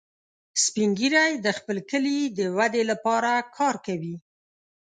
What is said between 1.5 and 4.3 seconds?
خپل کلي د ودې لپاره کار کوي